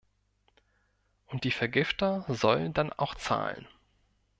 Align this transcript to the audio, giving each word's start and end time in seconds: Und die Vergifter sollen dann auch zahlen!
Und 1.27 1.43
die 1.43 1.51
Vergifter 1.51 2.25
sollen 2.27 2.73
dann 2.73 2.91
auch 2.91 3.13
zahlen! 3.13 3.67